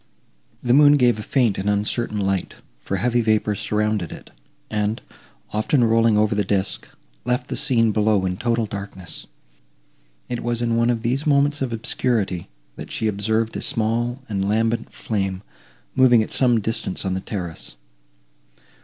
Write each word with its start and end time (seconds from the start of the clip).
The 0.63 0.73
moon 0.73 0.93
gave 0.93 1.19
a 1.19 1.21
faint 1.21 1.59
and 1.59 1.69
uncertain 1.69 2.17
light, 2.19 2.55
for 2.79 2.97
heavy 2.97 3.21
vapours 3.21 3.59
surrounded 3.59 4.11
it, 4.11 4.31
and, 4.67 4.99
often 5.51 5.83
rolling 5.83 6.17
over 6.17 6.33
the 6.33 6.43
disk, 6.43 6.87
left 7.23 7.49
the 7.49 7.55
scene 7.55 7.91
below 7.91 8.25
in 8.25 8.37
total 8.37 8.65
darkness. 8.65 9.27
It 10.27 10.41
was 10.41 10.59
in 10.59 10.75
one 10.75 10.89
of 10.89 11.03
these 11.03 11.27
moments 11.27 11.61
of 11.61 11.71
obscurity, 11.71 12.49
that 12.77 12.89
she 12.91 13.07
observed 13.07 13.55
a 13.55 13.61
small 13.61 14.23
and 14.27 14.49
lambent 14.49 14.91
flame, 14.91 15.43
moving 15.93 16.23
at 16.23 16.31
some 16.33 16.61
distance 16.61 17.05
on 17.05 17.13
the 17.13 17.19
terrace. 17.21 17.75